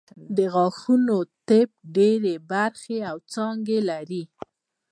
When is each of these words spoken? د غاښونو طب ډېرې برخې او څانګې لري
د 0.35 0.37
غاښونو 0.53 1.17
طب 1.47 1.69
ډېرې 1.95 2.35
برخې 2.51 2.97
او 3.09 3.17
څانګې 3.33 3.79
لري 3.89 4.23